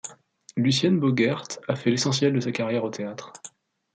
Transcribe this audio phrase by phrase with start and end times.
[0.57, 3.33] Lucienne Bogaert a fait l'essentiel de sa carrière au théâtre.